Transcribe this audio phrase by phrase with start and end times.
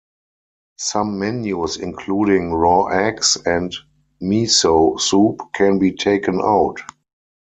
[0.79, 3.71] Some menus including raw eggs and
[4.19, 6.79] miso soup can be taken out.